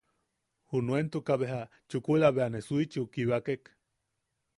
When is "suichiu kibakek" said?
2.69-3.63